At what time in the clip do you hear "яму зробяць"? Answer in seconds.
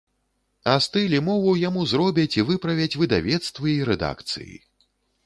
1.63-2.31